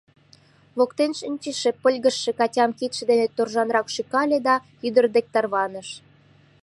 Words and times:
Воктен 0.77 1.11
шинчыше, 1.19 1.69
пыльгыжше 1.81 2.31
Катям 2.39 2.71
кидше 2.79 3.03
дене 3.11 3.25
торжанрак 3.35 3.87
шӱкале 3.95 4.37
да 4.47 4.55
ӱдыр 4.87 5.05
дек 5.15 5.25
тарваныш. 5.33 5.89